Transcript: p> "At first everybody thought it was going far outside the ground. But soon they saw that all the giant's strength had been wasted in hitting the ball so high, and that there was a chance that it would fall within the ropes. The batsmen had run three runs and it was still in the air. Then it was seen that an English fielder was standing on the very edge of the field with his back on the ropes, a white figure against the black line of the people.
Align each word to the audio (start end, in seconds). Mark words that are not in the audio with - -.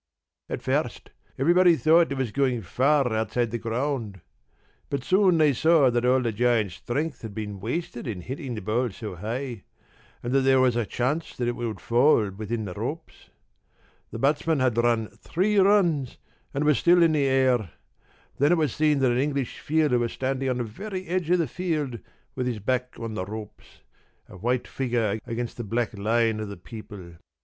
p> 0.47 0.55
"At 0.55 0.63
first 0.63 1.11
everybody 1.37 1.75
thought 1.75 2.11
it 2.11 2.17
was 2.17 2.31
going 2.31 2.63
far 2.63 3.13
outside 3.13 3.51
the 3.51 3.59
ground. 3.59 4.19
But 4.89 5.03
soon 5.03 5.37
they 5.37 5.53
saw 5.53 5.91
that 5.91 6.03
all 6.05 6.21
the 6.21 6.31
giant's 6.31 6.73
strength 6.73 7.21
had 7.21 7.35
been 7.35 7.59
wasted 7.59 8.07
in 8.07 8.21
hitting 8.21 8.55
the 8.55 8.63
ball 8.63 8.89
so 8.89 9.13
high, 9.13 9.61
and 10.23 10.33
that 10.33 10.39
there 10.41 10.59
was 10.59 10.75
a 10.75 10.87
chance 10.87 11.37
that 11.37 11.47
it 11.47 11.55
would 11.55 11.79
fall 11.79 12.31
within 12.31 12.65
the 12.65 12.73
ropes. 12.73 13.29
The 14.09 14.17
batsmen 14.17 14.59
had 14.59 14.75
run 14.75 15.05
three 15.09 15.59
runs 15.59 16.17
and 16.51 16.63
it 16.63 16.65
was 16.65 16.79
still 16.79 17.03
in 17.03 17.11
the 17.11 17.25
air. 17.27 17.69
Then 18.39 18.53
it 18.53 18.57
was 18.57 18.73
seen 18.73 18.97
that 19.01 19.11
an 19.11 19.19
English 19.19 19.59
fielder 19.59 19.99
was 19.99 20.13
standing 20.13 20.49
on 20.49 20.57
the 20.57 20.63
very 20.63 21.05
edge 21.05 21.29
of 21.29 21.37
the 21.37 21.47
field 21.47 21.99
with 22.33 22.47
his 22.47 22.57
back 22.57 22.95
on 22.99 23.13
the 23.13 23.23
ropes, 23.23 23.81
a 24.27 24.35
white 24.35 24.67
figure 24.67 25.19
against 25.27 25.57
the 25.57 25.63
black 25.63 25.93
line 25.95 26.39
of 26.39 26.49
the 26.49 26.57
people. 26.57 27.17